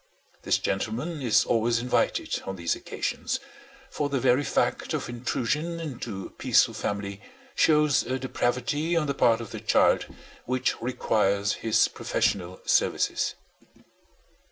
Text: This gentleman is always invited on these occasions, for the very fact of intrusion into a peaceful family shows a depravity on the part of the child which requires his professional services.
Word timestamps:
This 0.41 0.57
gentleman 0.57 1.21
is 1.21 1.45
always 1.45 1.77
invited 1.77 2.41
on 2.47 2.55
these 2.55 2.75
occasions, 2.75 3.39
for 3.91 4.09
the 4.09 4.19
very 4.19 4.43
fact 4.43 4.95
of 4.95 5.07
intrusion 5.07 5.79
into 5.79 6.25
a 6.25 6.29
peaceful 6.31 6.73
family 6.73 7.21
shows 7.53 8.01
a 8.01 8.17
depravity 8.17 8.97
on 8.97 9.05
the 9.05 9.13
part 9.13 9.41
of 9.41 9.51
the 9.51 9.59
child 9.59 10.07
which 10.45 10.81
requires 10.81 11.53
his 11.61 11.87
professional 11.87 12.61
services. 12.65 13.35